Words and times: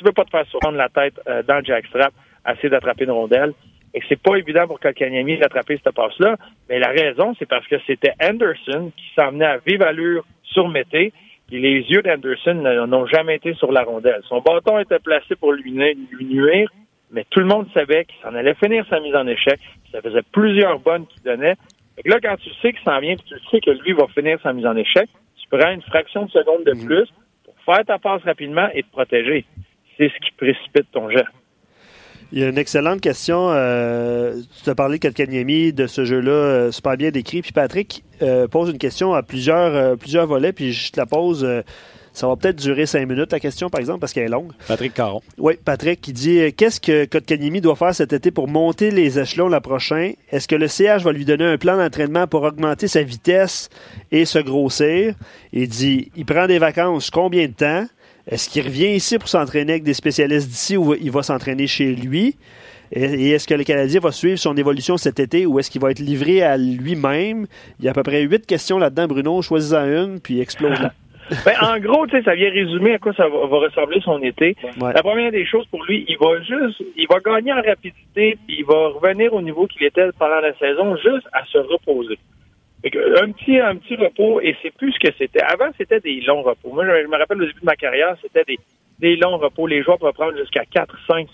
tu 0.00 0.06
veux 0.06 0.12
pas 0.12 0.24
te 0.24 0.30
faire 0.30 0.46
surprendre 0.46 0.78
la 0.78 0.88
tête 0.88 1.20
euh, 1.28 1.42
dans 1.42 1.56
le 1.56 1.64
jackstrap, 1.64 2.12
essayer 2.48 2.70
d'attraper 2.70 3.04
une 3.04 3.10
rondelle. 3.10 3.52
Et 3.92 4.00
c'est 4.08 4.20
pas 4.20 4.36
évident 4.36 4.66
pour 4.66 4.80
Kotkaniemi 4.80 5.38
d'attraper 5.38 5.78
cette 5.82 5.94
passe-là. 5.94 6.36
Mais 6.68 6.78
la 6.78 6.88
raison, 6.88 7.34
c'est 7.38 7.48
parce 7.48 7.66
que 7.66 7.76
c'était 7.86 8.12
Anderson 8.22 8.92
qui 8.96 9.04
s'emmenait 9.14 9.44
à 9.44 9.58
vive 9.58 9.82
allure 9.82 10.24
sur 10.42 10.68
Mété. 10.68 11.12
Et 11.52 11.58
les 11.58 11.80
yeux 11.80 12.00
d'Anderson 12.00 12.54
n'ont 12.86 13.06
jamais 13.06 13.36
été 13.36 13.54
sur 13.54 13.72
la 13.72 13.82
rondelle. 13.82 14.20
Son 14.28 14.40
bâton 14.40 14.78
était 14.78 15.00
placé 15.00 15.34
pour 15.34 15.52
lui, 15.52 15.72
lui 15.72 16.24
nuire, 16.24 16.70
mais 17.10 17.26
tout 17.28 17.40
le 17.40 17.46
monde 17.46 17.66
savait 17.74 18.04
qu'il 18.04 18.20
s'en 18.22 18.34
allait 18.34 18.54
finir 18.54 18.86
sa 18.88 19.00
mise 19.00 19.16
en 19.16 19.26
échec. 19.26 19.58
Ça 19.90 20.00
faisait 20.00 20.22
plusieurs 20.32 20.78
bonnes 20.78 21.06
qu'il 21.08 21.22
donnait. 21.24 21.56
Et 22.02 22.08
là, 22.08 22.18
quand 22.22 22.36
tu 22.36 22.50
sais 22.62 22.72
qu'il 22.72 22.82
s'en 22.84 23.00
vient, 23.00 23.16
puis 23.16 23.24
tu 23.26 23.34
sais 23.50 23.60
que 23.60 23.70
lui 23.82 23.92
va 23.92 24.06
finir 24.14 24.38
sa 24.42 24.52
mise 24.52 24.64
en 24.64 24.76
échec, 24.76 25.08
tu 25.36 25.48
prends 25.48 25.72
une 25.72 25.82
fraction 25.82 26.26
de 26.26 26.30
seconde 26.30 26.64
de 26.64 26.72
mhm. 26.72 26.86
plus 26.86 27.08
pour 27.44 27.54
faire 27.64 27.84
ta 27.84 27.98
passe 27.98 28.22
rapidement 28.22 28.68
et 28.72 28.84
te 28.84 28.90
protéger. 28.92 29.44
C'est 30.00 30.08
ce 30.08 30.26
qui 30.26 30.32
précipite 30.38 30.90
ton 30.92 31.10
jet. 31.10 31.26
Il 32.32 32.38
y 32.38 32.44
a 32.44 32.48
une 32.48 32.56
excellente 32.56 33.02
question. 33.02 33.50
Euh, 33.50 34.40
tu 34.64 34.70
as 34.70 34.74
parlé, 34.74 34.98
Kotkaniemi, 34.98 35.74
de 35.74 35.86
ce 35.86 36.06
jeu-là, 36.06 36.30
euh, 36.30 36.72
super 36.72 36.96
bien 36.96 37.10
décrit. 37.10 37.42
Puis 37.42 37.52
Patrick 37.52 38.02
euh, 38.22 38.48
pose 38.48 38.70
une 38.70 38.78
question 38.78 39.12
à 39.12 39.22
plusieurs, 39.22 39.98
plusieurs 39.98 40.26
volets, 40.26 40.54
puis 40.54 40.72
je 40.72 40.92
te 40.92 40.98
la 40.98 41.04
pose. 41.04 41.46
ça 42.14 42.28
va 42.28 42.36
peut-être 42.36 42.56
durer 42.56 42.86
cinq 42.86 43.06
minutes, 43.06 43.30
la 43.32 43.40
question, 43.40 43.68
par 43.68 43.80
exemple, 43.80 43.98
parce 43.98 44.14
qu'elle 44.14 44.24
est 44.24 44.28
longue. 44.28 44.52
Patrick 44.68 44.94
Caron. 44.94 45.20
Oui, 45.36 45.58
Patrick 45.62 46.00
qui 46.00 46.14
dit 46.14 46.50
Qu'est-ce 46.54 46.80
que 46.80 47.04
Kotkaniemi 47.04 47.60
doit 47.60 47.76
faire 47.76 47.94
cet 47.94 48.14
été 48.14 48.30
pour 48.30 48.48
monter 48.48 48.90
les 48.90 49.18
échelons 49.18 49.48
l'an 49.48 49.60
prochain? 49.60 50.12
Est-ce 50.30 50.48
que 50.48 50.56
le 50.56 50.68
CH 50.68 51.02
va 51.02 51.12
lui 51.12 51.26
donner 51.26 51.44
un 51.44 51.58
plan 51.58 51.76
d'entraînement 51.76 52.26
pour 52.26 52.44
augmenter 52.44 52.88
sa 52.88 53.02
vitesse 53.02 53.68
et 54.12 54.24
se 54.24 54.38
grossir? 54.38 55.14
Il 55.52 55.68
dit 55.68 56.10
Il 56.16 56.24
prend 56.24 56.46
des 56.46 56.58
vacances 56.58 57.10
combien 57.10 57.48
de 57.48 57.52
temps? 57.52 57.84
Est-ce 58.30 58.48
qu'il 58.48 58.64
revient 58.64 58.94
ici 58.94 59.18
pour 59.18 59.28
s'entraîner 59.28 59.72
avec 59.72 59.82
des 59.82 59.94
spécialistes 59.94 60.48
d'ici 60.48 60.76
ou 60.76 60.94
il 60.94 61.10
va 61.10 61.22
s'entraîner 61.22 61.66
chez 61.66 61.94
lui? 61.94 62.36
Et 62.92 63.30
est-ce 63.30 63.46
que 63.46 63.54
le 63.54 63.64
Canadien 63.64 64.00
va 64.00 64.10
suivre 64.12 64.38
son 64.38 64.56
évolution 64.56 64.96
cet 64.96 65.20
été 65.20 65.46
ou 65.46 65.58
est-ce 65.58 65.70
qu'il 65.70 65.80
va 65.80 65.90
être 65.90 66.00
livré 66.00 66.42
à 66.42 66.56
lui-même? 66.56 67.46
Il 67.78 67.84
y 67.84 67.88
a 67.88 67.92
à 67.92 67.94
peu 67.94 68.02
près 68.02 68.22
huit 68.22 68.46
questions 68.46 68.78
là-dedans, 68.78 69.06
Bruno. 69.06 69.42
Choisis-en 69.42 69.84
une, 69.84 70.20
puis 70.20 70.40
explose-la. 70.40 70.92
ben, 71.44 71.54
en 71.60 71.78
gros, 71.78 72.06
tu 72.06 72.16
sais, 72.16 72.22
ça 72.24 72.34
vient 72.34 72.50
résumer 72.50 72.94
à 72.94 72.98
quoi 72.98 73.12
ça 73.14 73.28
va, 73.28 73.36
ressembler 73.38 74.00
son 74.00 74.20
été. 74.22 74.56
La 74.80 75.02
première 75.02 75.30
des 75.30 75.46
choses 75.46 75.66
pour 75.66 75.84
lui, 75.84 76.04
il 76.08 76.16
va 76.18 76.40
juste, 76.40 76.82
il 76.96 77.06
va 77.08 77.18
gagner 77.20 77.52
en 77.52 77.62
rapidité, 77.62 78.36
puis 78.46 78.58
il 78.58 78.64
va 78.64 78.88
revenir 78.88 79.32
au 79.34 79.42
niveau 79.42 79.66
qu'il 79.66 79.84
était 79.84 80.10
pendant 80.18 80.40
la 80.40 80.52
saison, 80.58 80.96
juste 80.96 81.26
à 81.32 81.44
se 81.44 81.58
reposer. 81.58 82.18
Un 83.22 83.32
petit, 83.32 83.58
un 83.58 83.76
petit 83.76 83.96
repos, 83.96 84.40
et 84.40 84.56
c'est 84.62 84.74
plus 84.74 84.92
ce 84.92 84.98
que 84.98 85.14
c'était. 85.18 85.42
Avant, 85.42 85.68
c'était 85.76 86.00
des 86.00 86.22
longs 86.22 86.42
repos. 86.42 86.72
Moi, 86.72 86.86
je, 86.86 87.06
me 87.06 87.18
rappelle 87.18 87.42
au 87.42 87.46
début 87.46 87.60
de 87.60 87.66
ma 87.66 87.76
carrière, 87.76 88.16
c'était 88.22 88.44
des, 88.44 88.58
des 88.98 89.16
longs 89.16 89.36
repos. 89.36 89.66
Les 89.66 89.82
joueurs 89.82 89.98
peuvent 89.98 90.14
prendre 90.14 90.38
jusqu'à 90.38 90.64
4, 90.64 90.96
5, 91.06 91.28